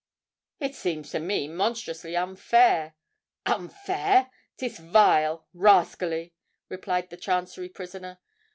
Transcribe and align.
"It 0.59 0.73
seems 0.73 1.11
to 1.11 1.19
me 1.19 1.47
monstrously 1.47 2.17
unfair——" 2.17 2.95
"Unfair! 3.45 4.31
'tis 4.57 4.79
vile—rascally!" 4.79 6.33
cried 6.81 7.11
the 7.11 7.17
Chancery 7.17 7.69
prisoner. 7.69 8.17